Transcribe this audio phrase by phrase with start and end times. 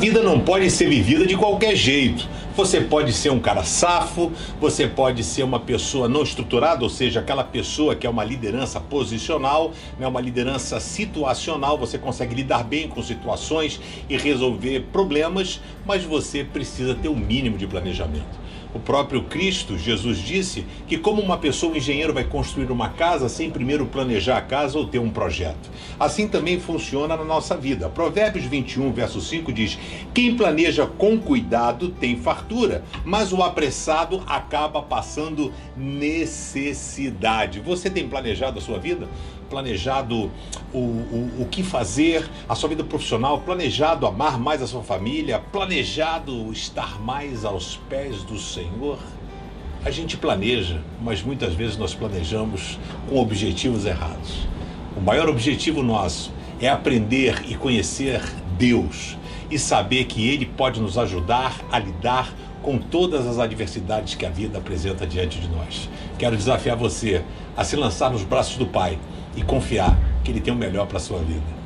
[0.00, 2.26] vida não pode ser vivida de qualquer jeito.
[2.56, 7.20] Você pode ser um cara safo, você pode ser uma pessoa não estruturada, ou seja,
[7.20, 12.88] aquela pessoa que é uma liderança posicional, né, uma liderança situacional, você consegue lidar bem
[12.88, 13.78] com situações
[14.08, 18.40] e resolver problemas, mas você precisa ter o um mínimo de planejamento.
[18.72, 23.28] O próprio Cristo, Jesus disse que como uma pessoa, um engenheiro vai construir uma casa
[23.28, 25.68] sem primeiro planejar a casa ou ter um projeto.
[25.98, 27.88] Assim também funciona na nossa vida.
[27.88, 29.76] Provérbios 21, verso 5 diz:
[30.12, 37.60] Quem planeja com cuidado tem fartura, mas o apressado acaba passando necessidade.
[37.60, 39.08] Você tem planejado a sua vida?
[39.50, 40.30] planejado
[40.72, 45.40] o, o, o que fazer, a sua vida profissional, planejado amar mais a sua família,
[45.40, 48.98] planejado estar mais aos pés do Senhor?
[49.84, 52.78] A gente planeja, mas muitas vezes nós planejamos
[53.08, 54.46] com objetivos errados.
[54.96, 58.22] O maior objetivo nosso é aprender e conhecer
[58.58, 59.16] Deus
[59.50, 64.30] e saber que Ele pode nos ajudar a lidar com todas as adversidades que a
[64.30, 65.88] vida apresenta diante de nós.
[66.18, 67.24] Quero desafiar você
[67.56, 68.98] a se lançar nos braços do Pai
[69.36, 71.60] e confiar que Ele tem o melhor para a sua vida.